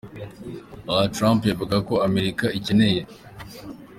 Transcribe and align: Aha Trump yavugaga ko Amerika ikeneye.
Aha 0.91 1.05
Trump 1.15 1.41
yavugaga 1.49 1.83
ko 1.89 1.95
Amerika 2.07 2.45
ikeneye. 2.57 3.01